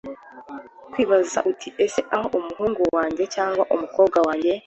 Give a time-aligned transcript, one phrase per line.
[0.91, 4.51] kwibaza uti ese aho umuhungu wanjye cyangwa umukobwa wanjye